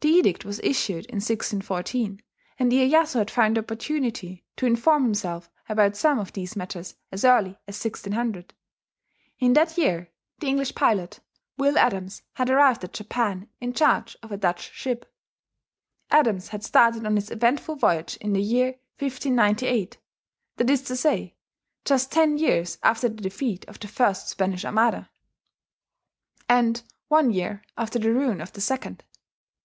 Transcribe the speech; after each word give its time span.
The 0.00 0.10
edict 0.10 0.44
was 0.44 0.60
issued 0.60 1.06
in 1.06 1.14
1614, 1.14 2.20
and 2.58 2.70
Iyeyasu 2.70 3.20
had 3.20 3.30
found 3.30 3.56
opportunity 3.56 4.44
to 4.58 4.66
inform 4.66 5.04
himself 5.04 5.48
about 5.66 5.96
some 5.96 6.18
of 6.18 6.34
these 6.34 6.54
matters 6.54 6.94
as 7.10 7.24
early 7.24 7.56
as 7.66 7.82
1600. 7.82 8.52
In 9.38 9.54
that 9.54 9.78
year 9.78 10.10
the 10.40 10.48
English 10.48 10.74
pilot 10.74 11.20
Will 11.56 11.78
Adams 11.78 12.20
had 12.34 12.50
arrived 12.50 12.84
at 12.84 12.92
Japan 12.92 13.48
in 13.62 13.72
charge 13.72 14.14
of 14.22 14.30
a 14.30 14.36
Dutch 14.36 14.70
ship, 14.72 15.10
Adams 16.10 16.48
had 16.48 16.62
started 16.62 17.06
on 17.06 17.14
this 17.14 17.30
eventful 17.30 17.76
voyage 17.76 18.18
in 18.18 18.34
the 18.34 18.42
year 18.42 18.72
1598, 18.98 19.96
that 20.58 20.68
is 20.68 20.82
to 20.82 20.96
say, 20.96 21.34
just 21.86 22.12
ten 22.12 22.36
years 22.36 22.76
after 22.82 23.08
the 23.08 23.22
defeat 23.22 23.64
of 23.68 23.80
the 23.80 23.88
first 23.88 24.28
Spanish 24.28 24.66
Armada, 24.66 25.08
and 26.46 26.82
one 27.08 27.30
year 27.30 27.62
after 27.78 27.98
the 27.98 28.12
ruin 28.12 28.42
of 28.42 28.52
the 28.52 28.60
second. 28.60 29.02